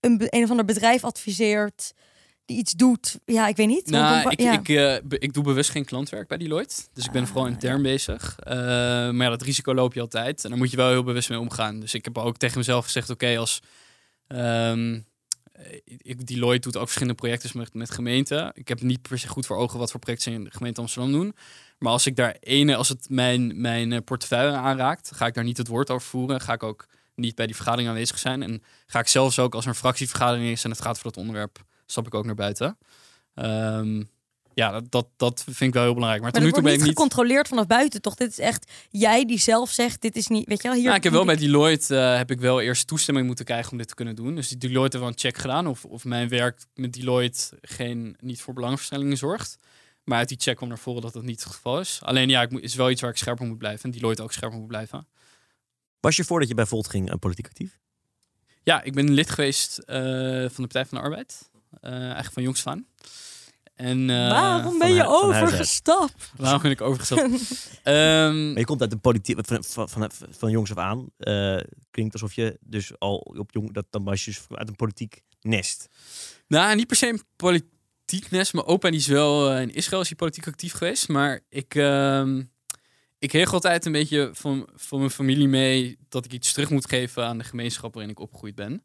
[0.00, 1.92] een, een of ander bedrijf adviseert
[2.44, 3.18] die iets doet.
[3.24, 3.90] Ja, ik weet niet.
[3.90, 4.52] Nou, ik, ja.
[4.52, 6.82] ik, eh, ik doe bewust geen klantwerk bij Deloitte.
[6.92, 8.36] Dus ik ben Ah, vooral intern bezig.
[8.38, 10.44] Eh, maar ja, dat risico loop je altijd.
[10.44, 11.80] En daar moet je wel heel bewust mee omgaan.
[11.80, 13.60] Dus ik heb ook tegen mezelf gezegd, oké, als...
[14.26, 15.00] ehm,
[15.84, 18.50] ik, Deloitte doet ook verschillende projecten met, met gemeenten.
[18.54, 20.80] Ik heb niet per se goed voor ogen wat voor projecten ze in de gemeente
[20.80, 21.34] Amsterdam doen.
[21.78, 25.44] Maar als ik daar ene, als het mijn, mijn eh, portefeuille aanraakt, ga ik daar
[25.44, 26.40] niet het woord over voeren.
[26.40, 28.42] Ga ik ook niet bij die vergadering aanwezig zijn.
[28.42, 31.20] En ga ik zelfs ook als er een fractievergadering is en het gaat voor dat
[31.20, 32.78] onderwerp, stap ik ook naar buiten.
[33.34, 34.02] Ehm,
[34.54, 36.22] ja, dat, dat, dat vind ik wel heel belangrijk.
[36.22, 36.96] Maar, Maar tot nu toe ben niet ik niet.
[36.96, 38.14] gecontroleerd vanaf buiten, toch?
[38.14, 40.84] Dit is echt jij die zelf zegt, dit is niet, weet je wel, hier...
[40.84, 43.78] Nou, ik heb wel bij Deloitte eh, heb ik wel eerst toestemming moeten krijgen om
[43.78, 44.34] dit te kunnen doen.
[44.34, 48.16] Dus die Deloitte heeft wel een check gedaan of, of mijn werk met Deloitte geen,
[48.20, 49.58] niet voor belangenverstellingen zorgt.
[50.04, 51.98] Maar uit die check kwam naar voren dat dat niet het geval is.
[52.02, 53.84] Alleen ja, ik moet, is wel iets waar ik scherper moet blijven.
[53.84, 55.06] En Deloitte ook scherper moet blijven.
[56.00, 57.78] Was je voordat je bij Volt ging eh, politiek actief?
[58.62, 59.96] Ja, ik ben lid geweest eh,
[60.40, 61.50] van de Partij van de Arbeid.
[61.80, 62.86] Eh, eigenlijk van jongs aan.
[63.82, 66.32] En eh, Waarom ben je overgestapt?
[66.36, 67.30] waarom ben ik overgestapt?
[67.82, 71.06] Ehm, Maar je komt uit de politiek van, van, van, van jongs af aan.
[71.18, 71.56] eh,
[71.90, 75.22] klinkt alsof je dus al op jong dat dan was je dus uit een politiek
[75.40, 75.88] nest.
[76.48, 78.52] Nou, niet per se een politiek nest.
[78.52, 81.08] Mijn opa die is wel eh, in Israël is hij politiek actief geweest.
[81.08, 82.42] Maar ik, ehm
[83.18, 86.88] ik heeg altijd een beetje van, van mijn familie mee dat ik iets terug moet
[86.88, 88.82] geven aan de gemeenschap waarin ik opgegroeid ben.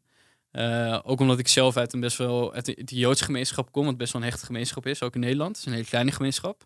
[0.58, 3.96] Eh, ook omdat ik zelf uit een best wel uit de, Joodse gemeenschap kom, wat
[3.96, 5.48] best wel een hechte gemeenschap is, ook in Nederland.
[5.48, 6.64] Het is een hele kleine gemeenschap.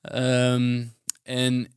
[0.00, 0.84] Ehm,
[1.22, 1.72] en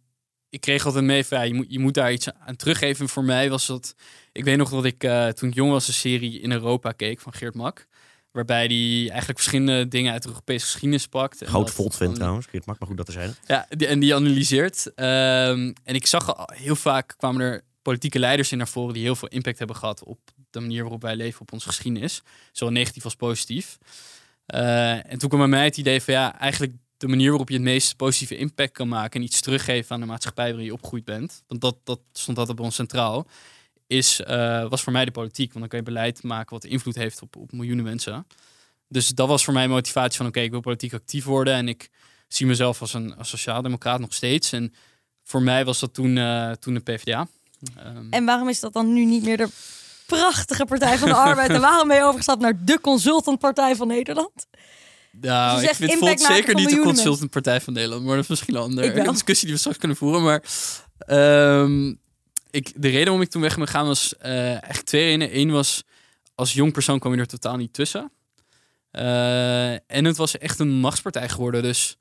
[0.50, 3.10] ik kreeg altijd mee van ja, je moet, je moet daar iets aan teruggeven.
[3.10, 3.96] Voor mij was dat.
[4.32, 7.20] Ik weet nog dat ik eh, toen ik jong was een serie in Europa keek
[7.20, 7.88] van Geert Mak.
[8.32, 11.42] Waarbij hij eigenlijk verschillende dingen uit de Europese geschiedenis pakt.
[11.46, 12.46] Groot Volt dan- trouwens.
[12.46, 13.36] Geert Mak, maar goed dat er zijn.
[13.48, 14.94] ja, die, en die analyseert.
[14.96, 19.04] Ehm, en ik zag al heel vaak kwamen er politieke leiders in naar voren die
[19.04, 20.20] heel veel impact hebben gehad op
[20.54, 22.22] de manier waarop wij leven, op onze geschiedenis.
[22.52, 23.78] Zowel negatief als positief.
[24.46, 27.56] Eh, en toen kwam bij mij het idee van ja, eigenlijk de manier waarop je
[27.56, 31.06] het meest positieve impact kan maken en iets teruggeven aan de maatschappij waarin je opgegroeid
[31.06, 31.44] bent.
[31.48, 33.28] Want dat, dat stond altijd bij ons centraal.
[33.88, 35.48] Is, eh, was voor mij de politiek.
[35.48, 38.28] Want dan kan je beleid maken wat invloed heeft op, op miljoenen mensen.
[38.88, 41.54] Dus dat was voor mij motivatie van oké, ik wil politiek actief worden.
[41.54, 41.90] En ik
[42.28, 44.52] zie mezelf als een als sociaaldemocraat nog steeds.
[44.52, 44.74] En
[45.24, 47.28] voor mij was dat toen, eh, toen de PvdA.
[47.78, 49.48] Ehm, En waarom is dat dan nu niet meer de
[50.06, 51.50] prachtige Partij van de Arbeid?
[51.50, 54.48] En waarom ben je overgestapt naar de consultantpartij van Nederland?
[55.12, 58.04] nou, Dus ik vind Volt zeker niet de miljoenen consultantpartij van Nederland.
[58.04, 60.24] Maar dat is misschien een andere discussie die we straks kunnen voeren.
[60.24, 60.44] Maar
[60.98, 61.94] ehm,
[62.52, 65.38] ik, de reden waarom ik toen weg ben gegaan was eh echt twee redenen.
[65.38, 65.84] Eén was,
[66.36, 68.12] als jong persoon kwam je er totaal niet tussen.
[68.92, 71.62] Eh, en het was echt een machtspartij geworden.
[71.62, 71.98] Dus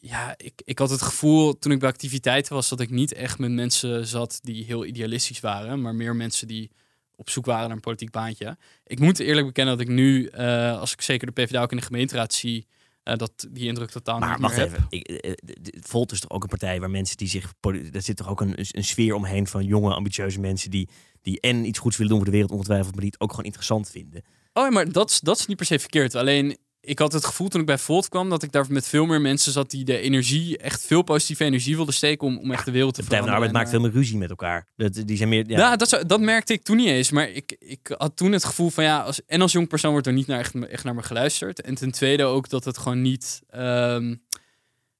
[0.00, 3.38] ja, ik, ik had het gevoel toen ik bij activiteiten was dat ik niet echt
[3.38, 6.70] met mensen zat die heel idealistisch waren, maar meer mensen die
[7.16, 8.56] op zoek waren naar een politiek baantje.
[8.86, 11.76] Ik moet eerlijk bekennen dat ik nu, eh, als ik zeker de PvdA ook in
[11.76, 12.66] de gemeenteraad zie,
[13.02, 14.86] eh, dat die indruk totaal Maar niet wacht meer even.
[14.88, 15.32] Ik, eh,
[15.80, 17.52] Volt is toch ook een partij waar mensen die zich...
[17.92, 20.70] Er zit toch ook een, een sfeer omheen van jonge, ambitieuze mensen...
[20.70, 20.88] die,
[21.22, 22.92] die en iets goeds willen doen voor de wereld ongetwijfeld...
[22.92, 24.22] maar die het ook gewoon interessant vinden.
[24.52, 26.14] Oh, ja, maar dat, is- dat is niet per se verkeerd.
[26.14, 29.06] Alleen, ik had het gevoel toen ik bij Volt kwam dat ik daar met veel
[29.06, 32.64] meer mensen zat die de energie, echt veel positieve energie wilden steken om, om echt
[32.64, 33.34] de wereld te De Partij van de veranderen.
[33.34, 34.66] Arbeid maakt veel meer ruzie met elkaar.
[34.76, 35.48] Dat, die zijn meer...
[35.48, 37.10] Ja, Ja, dat, dat merkte ik toen niet eens.
[37.10, 40.06] Maar ik, ik had toen het gevoel van ja, als, en als jong persoon wordt
[40.06, 41.60] er niet naar, echt, echt naar me geluisterd.
[41.60, 43.42] En ten tweede ook dat het gewoon niet.
[43.50, 44.14] ehm,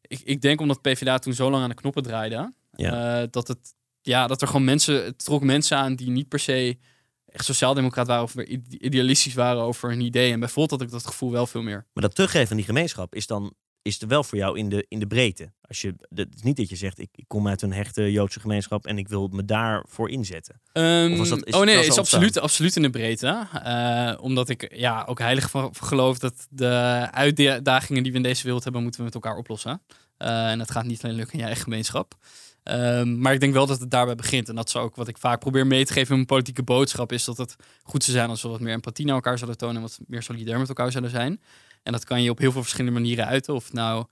[0.00, 3.20] ik, ik denk omdat PvdA toen zo lang aan de knoppen draaide, Ja.
[3.22, 6.38] eh, dat het ja, dat er gewoon mensen, het trok mensen aan die niet per
[6.38, 6.76] se
[7.36, 10.32] echt sociaaldemocraat waren of ide- idealistisch waren over een idee.
[10.32, 11.86] En bij Volt had ik dat gevoel wel veel meer.
[11.92, 14.84] Maar dat teruggeven aan die gemeenschap is dan is er wel voor jou in de,
[14.88, 15.52] in de breedte.
[15.60, 18.40] Als je, het is niet dat je zegt, ik, ik kom uit een hechte Joodse
[18.40, 20.60] gemeenschap en ik wil me daarvoor inzetten.
[20.72, 23.46] Ehm, dat- is oh nee, is absoluut, absoluut in de breedte.
[23.62, 28.42] Eh, omdat ik ja, ook heilig van geloof dat de uitdagingen die we in deze
[28.42, 29.82] wereld hebben, moeten we met elkaar oplossen.
[30.16, 32.14] Eh, en dat gaat niet alleen lukken in je eigen gemeenschap.
[32.66, 34.48] Ehm, maar ik denk wel dat het daarbij begint.
[34.48, 37.12] En dat is ook wat ik vaak probeer mee te geven in mijn politieke boodschap.
[37.12, 39.76] Is dat het goed zou zijn als we wat meer empathie naar elkaar zouden tonen.
[39.76, 41.40] En wat meer solidair met elkaar zouden zijn.
[41.82, 43.54] En dat kan je op heel veel verschillende manieren uiten.
[43.54, 44.06] Of nou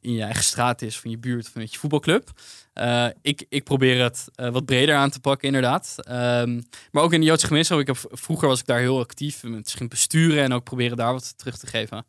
[0.00, 2.30] in je eigen straat is, van je buurt of met je voetbalclub.
[2.72, 5.94] Eh, ik, ik probeer het eh, wat breder aan te pakken, inderdaad.
[5.96, 7.78] Ehm, maar ook in de Joodse gemeenschap.
[7.78, 11.38] Ik heb, vroeger was ik daar heel actief misschien besturen en ook proberen daar wat
[11.38, 12.06] terug te geven.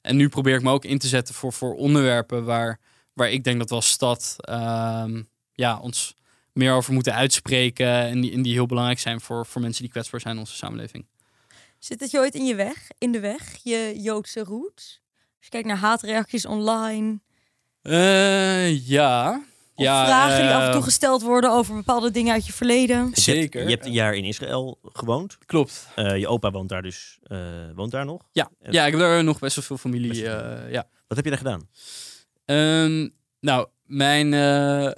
[0.00, 2.78] En nu probeer ik me ook in te zetten voor, voor onderwerpen waar,
[3.20, 6.14] waar ik denk dat we als stad ehm, ja, ons
[6.52, 7.86] meer over moeten uitspreken.
[7.86, 10.56] En die, en die heel belangrijk zijn voor, voor mensen die kwetsbaar zijn in onze
[10.56, 11.06] samenleving.
[11.78, 15.00] Zit het je ooit in je weg, in de weg, je Joodse roots?
[15.36, 17.20] Als je kijkt naar haatreacties online.
[17.82, 19.42] Eh, ja.
[19.74, 22.52] Of Ja, vragen die eh, af en toe gesteld worden over bepaalde dingen uit je
[22.52, 23.10] verleden.
[23.12, 23.62] Zeker.
[23.62, 25.38] Je hebt een jaar in Israël gewoond.
[25.46, 25.88] Klopt.
[25.94, 27.38] Eh, je opa woont daar dus eh,
[27.74, 28.28] woont daar nog.
[28.32, 28.50] Ja.
[28.60, 30.22] Eh, ja, ik heb daar nog best wel veel familie.
[30.22, 30.88] Wel eh, ja.
[31.06, 31.68] Wat heb je daar gedaan?
[32.50, 33.08] Ehm,
[33.40, 34.90] nou, mijn, eh,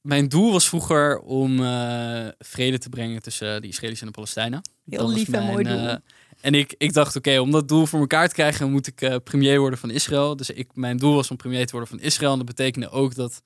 [0.00, 4.60] mijn doel was vroeger om eh, vrede te brengen tussen de Israëli's en de Palestijnen.
[4.88, 5.78] Heel Dat lief en mooi doel.
[5.78, 5.96] eh,
[6.40, 9.60] en ik, ik dacht, oké, om dat doel voor elkaar te krijgen, moet ik premier
[9.60, 10.36] worden van Israël.
[10.36, 12.32] Dus ik, mijn doel was om premier te worden van Israël.
[12.32, 13.42] En dat betekende ook dat,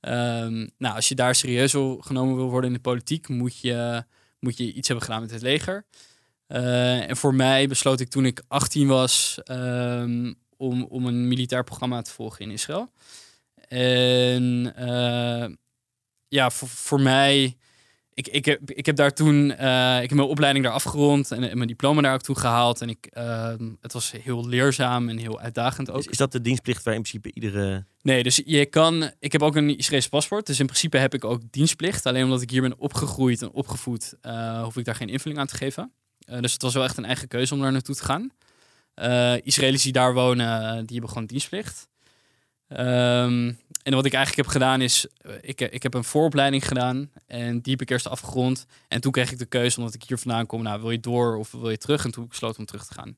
[0.00, 4.04] ehm, nou, als je daar serieus wil, genomen wil worden in de politiek, moet je,
[4.40, 5.84] moet je iets hebben gedaan met het leger.
[6.46, 12.02] En voor mij besloot ik toen ik 18 was ehm, om, om een militair programma
[12.02, 12.90] te volgen in Israël.
[13.68, 15.50] En eh,
[16.28, 17.56] ja, voor, voor mij,
[18.14, 21.50] ik, ik, heb, ik heb daar toen, eh, ik heb mijn opleiding daar afgerond en,
[21.50, 22.80] en mijn diploma daar ook toe gehaald.
[22.80, 25.98] En ik, ehm, het was heel leerzaam en heel uitdagend ook.
[25.98, 27.84] Is, is dat de dienstplicht waar in principe iedere...
[28.02, 29.10] Nee, dus je kan.
[29.18, 30.46] Ik heb ook een Israëlisch paspoort.
[30.46, 32.06] Dus in principe heb ik ook dienstplicht.
[32.06, 35.46] Alleen omdat ik hier ben opgegroeid en opgevoed, eh, hoef ik daar geen invulling aan
[35.46, 35.92] te geven.
[36.40, 38.30] Dus het was wel echt een eigen keuze om daar naartoe te gaan.
[39.02, 41.88] Eh Israëli's die daar wonen, eh, die hebben gewoon dienstplicht.
[42.68, 47.10] Ehm, en wat ik eigenlijk heb gedaan is, eh, ik, ik heb een vooropleiding gedaan
[47.26, 48.66] en die heb ik eerst afgerond.
[48.88, 51.36] En toen kreeg ik de keuze, omdat ik hier vandaan kom, nou wil je door
[51.36, 52.04] of wil je terug?
[52.04, 53.16] En toen besloten om terug te gaan.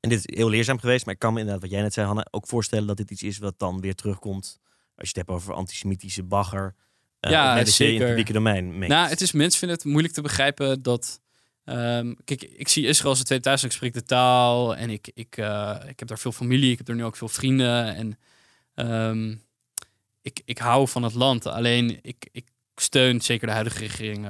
[0.00, 2.06] En dit is heel leerzaam geweest, maar ik kan me inderdaad, wat jij net zei,
[2.06, 4.58] Hanna, ook voorstellen dat dit iets is wat dan weer terugkomt.
[4.96, 6.74] Als je het hebt over antisemitische bagger.
[7.20, 8.94] Uh, Ja, in het publieke domein mengt.
[8.94, 11.20] Nou, het is, mensen vinden het moeilijk te begrijpen dat.
[11.64, 13.64] Ehm, kijk, ik zie Israël als een tweede thuis.
[13.64, 16.70] Ik spreek de taal en ik, ik, eh, ik heb daar veel familie.
[16.70, 17.94] Ik heb er nu ook veel vrienden.
[17.94, 18.18] En
[18.74, 19.34] ehm,
[20.22, 21.46] ik, ik hou van het land.
[21.46, 22.44] Alleen ik, ik
[22.74, 24.26] steun zeker de huidige regering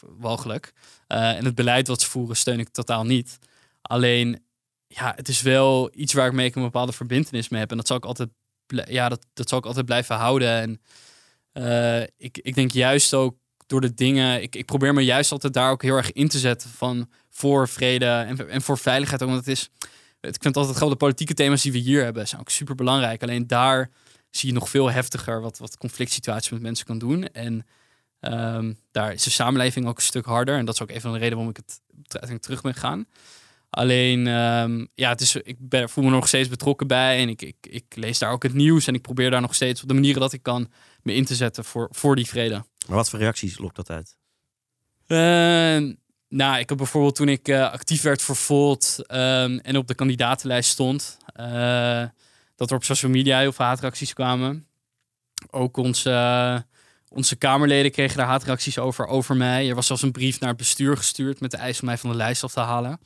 [0.00, 0.72] walgelijk.
[1.06, 3.38] Eh, en het beleid wat ze voeren steun ik totaal niet.
[3.82, 4.42] Alleen,
[4.86, 7.70] ja, het is wel iets waar ik mee een bepaalde verbindenis mee heb.
[7.70, 8.28] En dat zal ik altijd,
[8.66, 10.50] ja, dat, dat zal ik altijd blijven houden.
[10.60, 10.80] En
[11.52, 13.36] eh, ik, ik denk juist ook
[13.68, 14.42] door de dingen.
[14.42, 17.68] Ik, ik probeer me juist altijd daar ook heel erg in te zetten van voor
[17.68, 19.22] vrede en, en voor veiligheid.
[19.22, 19.70] Ook, want het is.
[20.20, 23.22] Ik vind altijd gewoon de politieke thema's die we hier hebben zijn ook super belangrijk.
[23.22, 23.90] Alleen daar
[24.30, 27.28] zie je nog veel heftiger wat, wat conflict situaties met mensen kan doen.
[27.28, 27.66] En
[28.20, 30.56] ehm, daar is de samenleving ook een stuk harder.
[30.56, 31.62] En dat is ook een van de redenen waarom ik
[32.30, 33.06] het terug ben gaan.
[33.70, 37.18] Alleen, ehm, ja, het is, ik ben, voel me nog steeds betrokken bij.
[37.18, 38.86] En ik, ik, ik lees daar ook het nieuws.
[38.86, 40.70] En ik probeer daar nog steeds op de manieren dat ik kan
[41.02, 42.64] me in te zetten voor, voor die vrede.
[42.86, 44.16] Maar wat voor reacties lokt dat uit?
[45.06, 45.96] Eh,
[46.28, 49.94] nou, ik heb bijvoorbeeld toen ik eh, actief werd voor Volt ehm, en op de
[49.94, 52.04] kandidatenlijst stond, eh,
[52.56, 54.66] dat er op social media heel veel haatreacties kwamen.
[55.50, 56.64] Ook onze,
[57.08, 59.68] onze Kamerleden kregen daar haatreacties over, over mij.
[59.68, 62.10] Er was zelfs een brief naar het bestuur gestuurd met de eis om mij van
[62.10, 63.00] de lijst af te halen.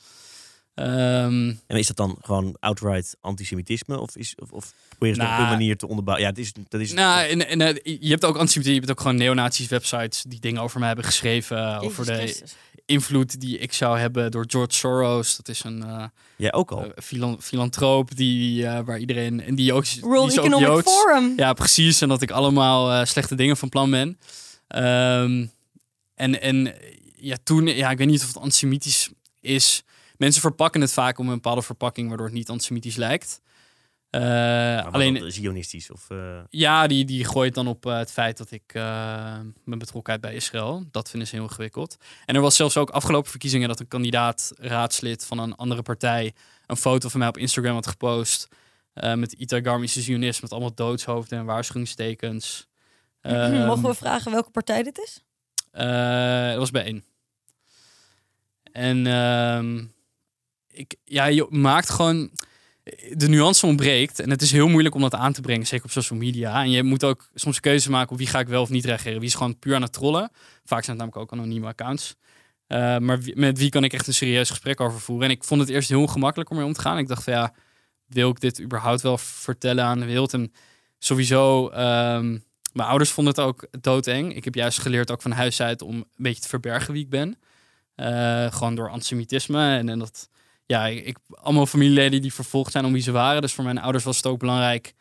[0.75, 4.01] Ehm, En is dat dan gewoon outright antisemitisme?
[4.01, 6.25] Of, is, of, of probeer je het Nou, op een manier te onderbouwen?
[6.27, 8.91] Ja, het is, dat is, nou, en, en, eh, je hebt ook antisemitisme, je hebt
[8.91, 11.57] ook gewoon neonazies websites die dingen over mij hebben geschreven.
[11.75, 12.55] eh, over de Christus.
[12.87, 15.37] invloed die ik zou hebben door George Soros.
[15.37, 16.05] Dat is een eh,
[16.37, 16.93] jij ook al.
[17.03, 19.41] filan- filantroop die, eh, waar iedereen...
[19.41, 20.93] En die ook, die World ook Economic Joods.
[20.93, 21.33] Forum.
[21.37, 22.01] Ja, precies.
[22.01, 24.19] En dat ik allemaal eh, slechte dingen van plan ben.
[24.69, 25.47] Ehm,
[26.15, 26.75] en, en
[27.17, 27.67] ja, toen...
[27.67, 29.09] Ja, ik weet niet of het antisemitisch
[29.41, 29.83] is.
[30.23, 32.09] Mensen verpakken het vaak om een bepaalde verpakking...
[32.09, 33.41] waardoor het niet antisemitisch lijkt.
[34.11, 35.33] Eh, Maar wat alleen...
[35.33, 36.11] zionistisch of...
[36.11, 38.83] eh, Ja, die, die gooit dan op eh, het feit dat ik eh,
[39.65, 40.85] mijn betrokkenheid bij Israël.
[40.91, 41.97] Dat vinden ze heel ingewikkeld.
[42.27, 46.35] En er was zelfs ook afgelopen verkiezingen dat een kandidaat raadslid van een andere partij
[46.67, 48.49] een foto van mij op Instagram had gepost.
[48.93, 52.69] eh, met Itagarmische zionist, met allemaal doodshoofden en waarschuwingstekens.
[53.21, 55.23] Ehm, Mogen we vragen welke partij dit is?
[55.71, 57.05] eh, dat was bij één.
[58.73, 59.85] En ehm,
[60.73, 62.31] ik, ja, je maakt gewoon.
[63.13, 64.21] De nuance ontbreekt.
[64.21, 66.63] En het is heel moeilijk om dat aan te brengen, zeker op social media.
[66.63, 69.19] En je moet ook soms keuzes maken op wie ga ik wel of niet reageren.
[69.19, 70.31] Wie is gewoon puur aan het trollen.
[70.65, 72.17] Vaak zijn het namelijk ook anonieme accounts.
[72.67, 75.29] Eh, maar met wie kan ik echt een serieus gesprek over voeren?
[75.29, 76.99] En ik vond het eerst heel ongemakkelijk om mee om te gaan.
[76.99, 77.55] Ik dacht van ja,
[78.07, 80.33] wil ik dit überhaupt wel vertellen aan de wereld?
[80.33, 80.53] En
[80.99, 82.39] sowieso, ehm,
[82.73, 84.35] mijn ouders vonden het ook doodeng.
[84.37, 87.11] Ik heb juist geleerd ook van huis uit om een beetje te verbergen wie ik
[87.11, 87.39] ben.
[87.95, 89.77] Eh, gewoon door antisemitisme.
[89.77, 90.29] En, en dat,
[90.67, 93.43] ja, ik, allemaal familieleden die vervolgd zijn om wie ze waren.
[93.43, 94.95] Dus voor mijn ouders was het ook belangrijk.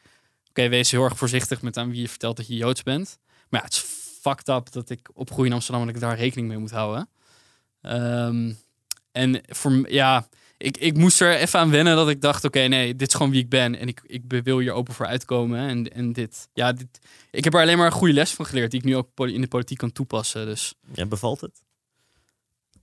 [0.49, 3.19] Oké, wees heel erg voorzichtig met aan wie je vertelt dat je Joods bent.
[3.49, 3.85] Maar ja, het is
[4.21, 7.09] fucked up dat ik opgroei in Amsterdam en dat ik daar rekening mee moet houden.
[7.81, 8.53] Ehm,
[9.11, 12.95] en voor ja, ik, ik moest er even aan wennen dat ik dacht: oké, nee,
[12.95, 13.75] dit is gewoon wie ik ben.
[13.75, 15.59] En ik, ik wil hier open voor uitkomen.
[15.59, 16.99] En, en dit, ja, dit,
[17.31, 19.41] ik heb er alleen maar een goede les van geleerd, die ik nu ook in
[19.41, 20.45] de politiek kan toepassen.
[20.45, 21.61] Dus ja, bevalt het?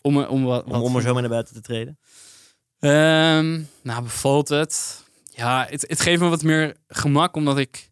[0.00, 1.98] om, om, wat, Om, om er zo mee naar buiten te treden?
[2.78, 5.04] Ehm, nou, bevalt het?
[5.30, 7.90] Ja, het, het geeft me wat meer gemak, omdat ik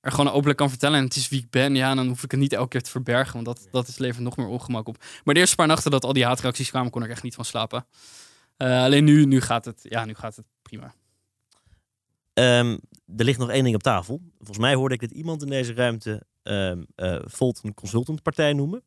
[0.00, 2.30] er gewoon openlijk kan vertellen en het is wie ik ben, ja, dan hoef ik
[2.30, 5.04] het niet elke keer te verbergen, want dat, dat is, levert nog meer ongemak op.
[5.24, 7.44] Maar de eerste paar nachten dat al die haatreacties kwamen, kon ik echt niet van
[7.44, 7.86] slapen.
[8.56, 10.94] Eh, alleen nu, nu, gaat het, ja, nu gaat het prima.
[12.32, 12.76] Ehm,
[13.16, 14.20] er ligt nog één ding op tafel.
[14.36, 16.72] Volgens mij hoorde ik dat iemand in deze ruimte eh,
[17.24, 18.82] Volt een consultantpartij noemen.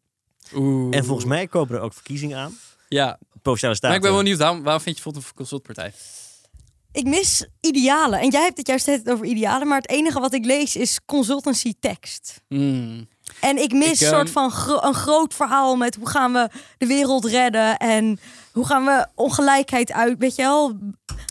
[0.53, 0.95] Oeh.
[0.95, 2.53] En volgens mij komen er ook verkiezingen aan.
[2.89, 3.87] Ja, Provinciale Staten.
[3.87, 5.93] maar ik ben wel benieuwd, waarom, waarom vind je bijvoorbeeld een consultpartij?
[6.91, 8.19] Ik mis idealen.
[8.19, 9.67] En jij hebt het juist het over idealen.
[9.67, 12.41] Maar het enige wat ik lees is consultancy tekst.
[12.47, 13.07] Hmm.
[13.41, 16.33] En ik mis Ik, een ehm, soort van gro- een groot verhaal met hoe gaan
[16.33, 17.77] we de wereld redden.
[17.77, 18.19] En
[18.51, 20.77] hoe gaan we ongelijkheid uit, weet je wel,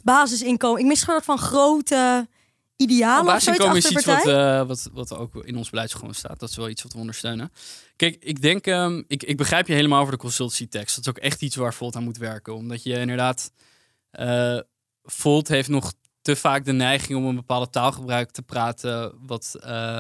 [0.05, 0.81] basisinkomen.
[0.81, 2.29] Ik mis een soort van grote
[2.79, 6.15] idealen Nou, of zoiets is iets wat, eh, wat, wat ook in ons beleid gewoon
[6.15, 6.41] staat.
[6.41, 7.53] Dat is wel iets wat we ondersteunen.
[7.97, 10.97] Kijk, ik denk, ehm, ik, ik begrijp je helemaal over de consultancy tekst.
[10.97, 12.55] Dat is ook echt iets waar Volt aan moet werken.
[12.55, 13.53] Omdat je inderdaad,
[14.11, 14.59] eh
[15.03, 19.13] Volt heeft nog te vaak de neiging om een bepaalde taalgebruik te praten.
[19.27, 19.99] Wat eh,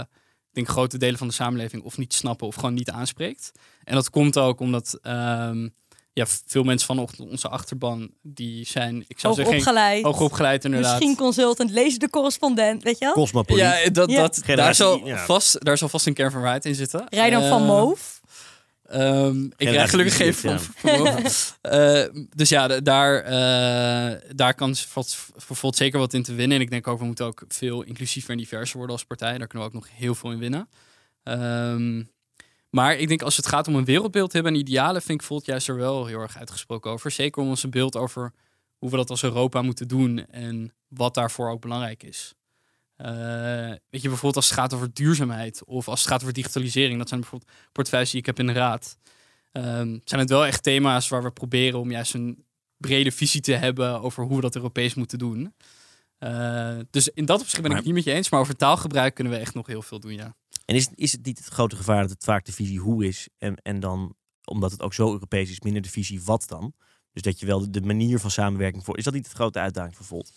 [0.48, 3.52] ik denk grote delen van de samenleving of niet snappen of gewoon niet aanspreekt.
[3.84, 5.68] En dat komt ook omdat ehm,
[6.18, 10.04] ja, veel mensen van onze achterban, die zijn, ik zou Hoog zeggen, opgeleid.
[10.04, 10.90] hoog opgeleid inderdaad.
[10.98, 13.14] Misschien consultant, lees de correspondent, weet je wel?
[13.14, 13.62] Cosmopoliet.
[13.64, 14.20] Ja, dat, Ja.
[14.20, 15.24] dat, daar, zal ja.
[15.24, 17.06] vast, daar zal vast een kern van waarheid in zitten.
[17.08, 18.20] Rij dan van Eh, Moof.
[18.88, 20.58] ehm, ik krijg gelukkig geen van.
[21.60, 22.04] Eh,
[22.34, 24.74] dus ja, daar, eh, daar kan
[25.36, 26.56] Volt zeker wat in te winnen.
[26.56, 29.38] En ik denk ook, we moeten ook veel inclusiever en diverser worden als partij.
[29.38, 30.68] Daar kunnen we ook nog heel veel in winnen.
[31.22, 32.02] Ehm,
[32.70, 35.44] maar ik denk als het gaat om een wereldbeeld hebben en idealen, vind ik Volt
[35.44, 37.10] juist er wel heel erg uitgesproken over.
[37.10, 38.32] Zeker om ons een beeld over
[38.78, 42.34] hoe we dat als Europa moeten doen en wat daarvoor ook belangrijk is.
[42.96, 43.08] Eh,
[43.68, 47.08] weet je, bijvoorbeeld als het gaat over duurzaamheid of als het gaat over digitalisering, dat
[47.08, 48.98] zijn bijvoorbeeld portefeuilles die ik heb in de raad.
[49.52, 52.44] Ehm, zijn het wel echt thema's waar we proberen om juist een
[52.76, 55.54] brede visie te hebben over hoe we dat Europees moeten doen.
[56.18, 59.14] Eh, dus in dat opzicht ben ik het niet met je eens, maar over taalgebruik
[59.14, 60.36] kunnen we echt nog heel veel doen, ja.
[60.68, 63.28] En is, is het niet het grote gevaar dat het vaak de visie hoe is
[63.38, 66.72] en, en dan, omdat het ook zo Europees is, minder de visie wat dan?
[67.12, 68.98] Dus dat je wel de, de manier van samenwerking voor.
[68.98, 70.32] Is dat niet de grote uitdaging voor Volt?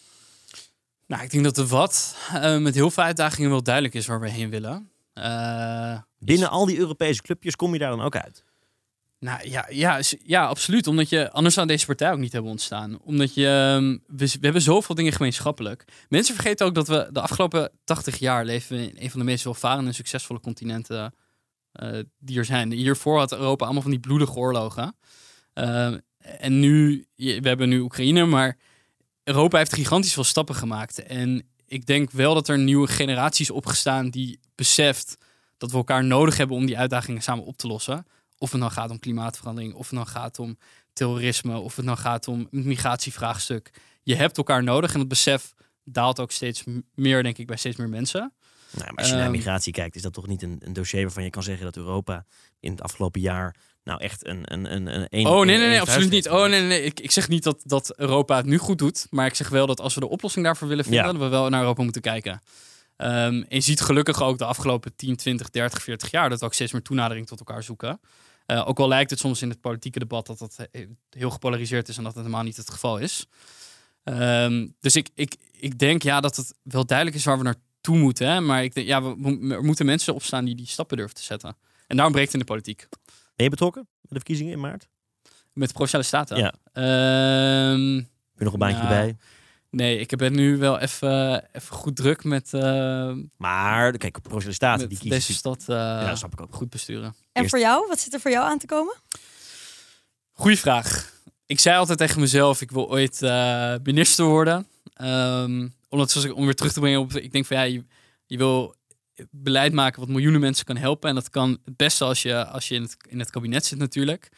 [1.08, 4.20] Nou, ik denk dat de wat eh, met heel veel uitdagingen wel duidelijk is waar
[4.20, 4.92] we heen willen.
[5.14, 8.44] Eh, Binnen al die Europese clubjes kom je daar dan ook uit?
[9.22, 10.88] Nou ja, ja, ja, absoluut.
[10.88, 13.00] Omdat je, anders zou deze partij ook niet hebben ontstaan.
[13.02, 15.86] Omdat je, ehm, we, hebben zoveel dingen gemeenschappelijk.
[16.10, 19.44] Mensen vergeten ook dat we de afgelopen 80 jaar leven in een van de meest
[19.44, 21.14] welvarende en succesvolle continenten
[21.72, 22.72] eh, die er zijn.
[22.72, 24.96] Hiervoor had Europa allemaal van die bloedige oorlogen.
[25.54, 28.58] Ehm, en nu, we hebben nu Oekraïne, maar
[29.24, 31.04] Europa heeft gigantisch veel stappen gemaakt.
[31.04, 35.18] En ik denk wel dat er nieuwe generaties opgestaan die beseft
[35.58, 38.06] dat we elkaar nodig hebben om die uitdagingen samen op te lossen.
[38.42, 40.58] Of het nou gaat om klimaatverandering, of het nou gaat om
[40.94, 43.72] terrorisme, of het nou gaat om het migratievraagstuk.
[44.04, 46.64] Je hebt elkaar nodig en het besef daalt ook steeds
[46.96, 48.34] meer, denk ik, bij steeds meer mensen.
[48.72, 49.32] Nou, maar als je naar Ehm.
[49.32, 52.26] migratie kijkt, is dat toch niet een, een dossier waarvan je kan zeggen dat Europa
[52.60, 55.82] in het afgelopen jaar nou echt een een een een, een Oh nee, nee, nee,
[55.82, 56.30] absoluut niet.
[56.30, 56.84] Oh nee, nee.
[56.84, 59.66] Ik, ik zeg niet dat, dat Europa het nu goed doet, maar ik zeg wel
[59.68, 61.12] dat als we de oplossing daarvoor willen vinden, Ja.
[61.12, 62.42] dat we wel naar Europa moeten kijken.
[62.98, 66.46] Ehm, en je ziet gelukkig ook de afgelopen 10, 20, 30, 40 jaar dat we
[66.46, 68.00] ook steeds meer toenadering tot elkaar zoeken.
[68.52, 71.90] Eh, ook al lijkt het soms in het politieke debat dat dat eh, heel gepolariseerd
[71.90, 73.28] is en dat het helemaal niet het geval is.
[74.04, 77.98] Ehm, dus ik, ik, ik denk ja dat het wel duidelijk is waar we naartoe
[77.98, 78.28] moeten.
[78.28, 78.40] Hè?
[78.40, 81.58] Maar ik denk, ja, we, er moeten mensen opstaan die die stappen durven te zetten.
[81.88, 82.88] En daarom breekt het in de politiek.
[83.36, 84.88] Ben je betrokken bij de verkiezingen in maart?
[85.54, 86.38] Met de Provinciale Staten.
[86.38, 86.54] Ja.
[86.74, 89.18] Ehm, Heb je nog een baantje Nou, erbij?
[89.72, 94.90] Nee, ik ben nu wel even, even goed druk met, eh Maar kijk, Provinciale Staten
[94.90, 95.18] die kiezen.
[95.20, 96.54] deze stad eh, ja, dat snap ik ook.
[96.56, 97.04] goed besturen.
[97.06, 97.88] En eerst- voor jou?
[97.88, 98.96] Wat zit er voor jou aan te komen?
[100.32, 101.14] Goeie vraag.
[101.46, 104.68] Ik zei altijd tegen mezelf, ik wil ooit eh, minister worden.
[104.94, 107.84] Ehm, omdat, zoals ik, om weer terug te brengen op, ik denk van ja, je,
[108.26, 108.76] je wil
[109.30, 111.10] beleid maken wat miljoenen mensen kan helpen.
[111.10, 113.78] En dat kan het beste als je, als je in, het, in het kabinet zit
[113.80, 114.30] natuurlijk.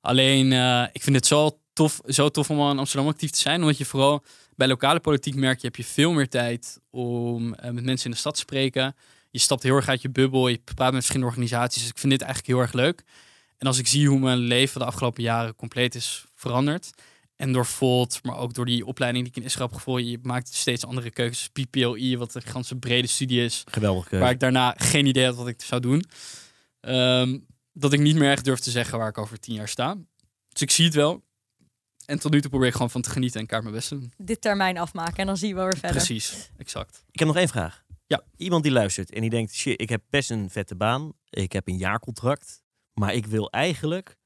[0.00, 3.38] Alleen, eh, ik vind het zo tof, zo tof om al in Amsterdam actief te
[3.38, 3.60] zijn.
[3.60, 4.24] Omdat je vooral
[4.60, 8.10] bij lokale politiek merk je, heb je veel meer tijd om eh, met mensen in
[8.10, 8.96] de stad te spreken.
[9.30, 11.80] Je stapt heel erg uit je bubbel, je praat met verschillende organisaties.
[11.80, 13.02] Dus ik vind dit eigenlijk heel erg leuk.
[13.58, 16.90] En als ik zie hoe mijn leven de afgelopen jaren compleet is veranderd.
[17.36, 20.08] En door Volt, maar ook door die opleiding die ik in Israël heb gevolgd.
[20.08, 21.48] Je maakt steeds andere keuzes.
[21.48, 23.64] PPLI, wat een gigantische brede studie is.
[23.70, 24.08] Geweldig.
[24.08, 24.24] keuze.
[24.24, 26.04] Waar ik daarna geen idee had wat ik zou doen.
[26.80, 27.38] Ehm,
[27.72, 29.96] dat ik niet meer echt durf te zeggen waar ik over tien jaar sta.
[30.48, 31.22] Dus ik zie het wel.
[32.10, 34.12] En tot nu toe probeer ik gewoon van te genieten en kaart mijn best doen.
[34.16, 35.90] Dit termijn afmaken en dan zien we weer verder.
[35.90, 37.04] Precies, exact.
[37.10, 37.84] Ik heb nog één vraag.
[38.06, 38.22] Ja.
[38.36, 41.12] Iemand die luistert en die denkt, shit, ik heb best een vette baan.
[41.28, 42.62] Ik heb een jaarcontract.
[42.92, 44.16] Maar ik wil eigenlijk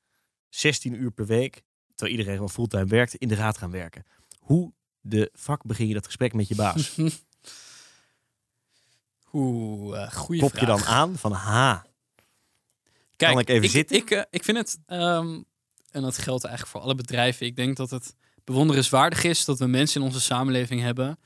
[0.49, 4.05] 16 uur per week, terwijl iedereen gewoon fulltime werkt, in de raad gaan werken.
[4.39, 6.97] Hoe de fuck begin je dat gesprek met je baas?
[9.33, 11.87] Oeh, uh, goede Klop je dan aan van ha?
[13.17, 13.97] Kijk, kan ik even zitten?
[13.97, 15.45] Ik, uh, ik vind het, um,
[15.95, 17.47] en dat geldt eigenlijk voor alle bedrijven.
[17.47, 21.19] Ik denk dat het bewonderenswaardig is dat we mensen in onze samenleving hebben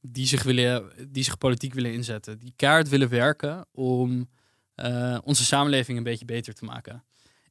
[0.00, 2.38] die zich, willen, die zich politiek willen inzetten.
[2.38, 4.28] Die kaart willen werken om
[4.76, 7.04] uh, onze samenleving een beetje beter te maken.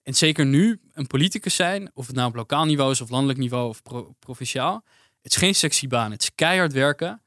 [0.03, 3.39] En zeker nu een politicus zijn, of het nou op lokaal niveau is of landelijk
[3.39, 4.83] niveau of pro provinciaal.
[5.21, 6.11] Het is geen sexy baan.
[6.11, 7.21] Het is keihard werken.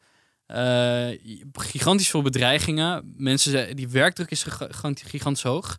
[0.47, 1.09] Uh,
[1.53, 3.15] gigantisch veel bedreigingen.
[3.17, 4.47] Mensen, die werkdruk is
[4.95, 5.79] gigantisch hoog.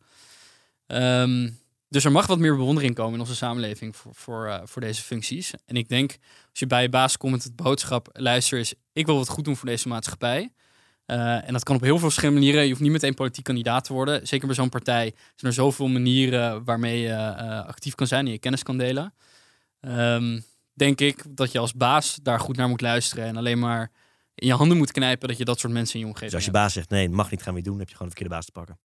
[0.87, 1.61] Um,
[1.93, 5.01] dus er mag wat meer bewondering komen in onze samenleving voor, voor, uh, voor deze
[5.01, 5.53] functies.
[5.65, 6.11] En ik denk,
[6.49, 9.45] als je bij je baas komt met het boodschap, luister is, ik wil wat goed
[9.45, 10.51] doen voor deze maatschappij.
[11.07, 12.63] Uh, en dat kan op heel veel verschillende manieren.
[12.63, 14.27] Je hoeft niet meteen politiek kandidaat te worden.
[14.27, 18.31] Zeker bij zo'n partij zijn er zoveel manieren waarmee je uh, actief kan zijn en
[18.31, 19.13] je kennis kan delen.
[19.81, 23.91] Um, denk ik dat je als baas daar goed naar moet luisteren en alleen maar
[24.35, 26.49] in je handen moet knijpen dat je dat soort mensen in je omgeving Dus als
[26.49, 28.45] je baas zegt nee, mag niet gaan weer doen, heb je gewoon de verkeerde baas
[28.45, 28.79] te pakken.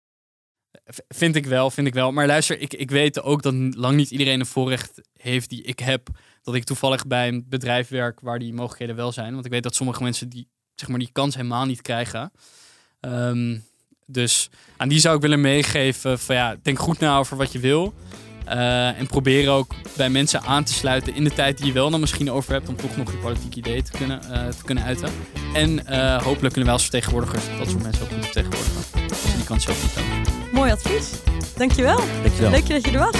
[1.08, 2.12] Vind ik wel, vind ik wel.
[2.12, 5.80] Maar luister, ik, ik weet ook dat lang niet iedereen een voorrecht heeft die ik
[5.80, 6.08] heb.
[6.43, 9.34] Dat ik toevallig bij een bedrijf werk waar die mogelijkheden wel zijn.
[9.34, 12.32] Want ik weet dat sommige mensen die, zeg maar, die kans helemaal niet krijgen.
[13.02, 13.63] Um,
[14.06, 17.60] dus aan die zou ik willen meegeven van ja, denk goed na over wat je
[17.60, 17.93] wil.
[18.48, 21.89] Uh, en probeer ook bij mensen aan te sluiten in de tijd die je wel
[21.89, 24.84] dan misschien over hebt om toch nog je politieke ideeën te kunnen, uh, te kunnen
[24.84, 25.10] uiten.
[25.54, 29.10] En uh, hopelijk kunnen wij als vertegenwoordigers dat soort mensen ook goed vertegenwoordigen.
[29.10, 30.35] Als je die kans zelf niet hebben.
[30.56, 31.10] Mooi advies.
[31.58, 32.00] Dankjewel.
[32.24, 32.50] Dankjewel.
[32.50, 33.15] Leuk dat je er was.